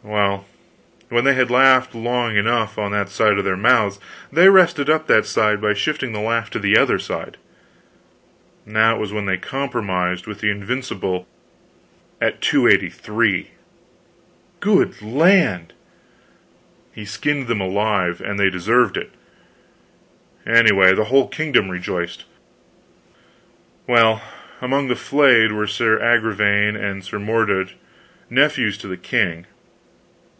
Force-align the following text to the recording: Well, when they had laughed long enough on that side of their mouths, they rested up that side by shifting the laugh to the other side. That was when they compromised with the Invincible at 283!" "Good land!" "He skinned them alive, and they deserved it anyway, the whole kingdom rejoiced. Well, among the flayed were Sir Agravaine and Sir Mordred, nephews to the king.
Well, 0.00 0.46
when 1.08 1.24
they 1.24 1.34
had 1.34 1.50
laughed 1.50 1.92
long 1.94 2.36
enough 2.36 2.78
on 2.78 2.92
that 2.92 3.08
side 3.10 3.36
of 3.36 3.44
their 3.44 3.56
mouths, 3.56 3.98
they 4.32 4.48
rested 4.48 4.88
up 4.88 5.06
that 5.08 5.26
side 5.26 5.60
by 5.60 5.74
shifting 5.74 6.12
the 6.12 6.20
laugh 6.20 6.48
to 6.50 6.60
the 6.60 6.78
other 6.78 6.98
side. 7.00 7.36
That 8.64 8.98
was 9.00 9.12
when 9.12 9.26
they 9.26 9.36
compromised 9.36 10.26
with 10.28 10.38
the 10.40 10.50
Invincible 10.50 11.26
at 12.20 12.40
283!" 12.40 13.50
"Good 14.60 15.02
land!" 15.02 15.72
"He 16.92 17.04
skinned 17.04 17.48
them 17.48 17.60
alive, 17.60 18.22
and 18.24 18.38
they 18.38 18.50
deserved 18.50 18.96
it 18.96 19.10
anyway, 20.46 20.94
the 20.94 21.06
whole 21.06 21.26
kingdom 21.28 21.68
rejoiced. 21.68 22.24
Well, 23.88 24.22
among 24.62 24.86
the 24.88 24.96
flayed 24.96 25.50
were 25.52 25.66
Sir 25.66 25.98
Agravaine 26.00 26.76
and 26.76 27.02
Sir 27.04 27.18
Mordred, 27.18 27.72
nephews 28.30 28.78
to 28.78 28.86
the 28.86 28.96
king. 28.96 29.44